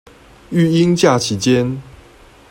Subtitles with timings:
[0.49, 1.79] 育嬰假期間